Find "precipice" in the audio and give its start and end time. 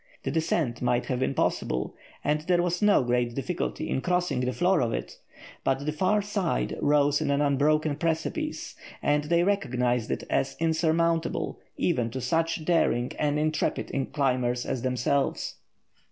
7.97-8.73